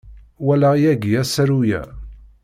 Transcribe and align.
Walaɣ 0.45 0.75
yagi 0.83 1.11
asaru-a. 1.21 1.81